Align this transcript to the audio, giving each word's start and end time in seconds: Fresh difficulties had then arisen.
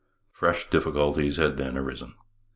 Fresh 0.31 0.71
difficulties 0.71 1.37
had 1.37 1.57
then 1.57 1.77
arisen. 1.77 2.15